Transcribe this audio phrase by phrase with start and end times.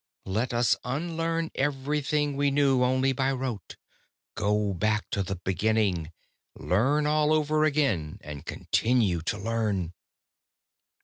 [0.25, 3.75] _Let us unlearn everything we knew only by rote,
[4.33, 6.11] go back to the beginning,
[6.55, 9.93] learn all over again, and continue to learn....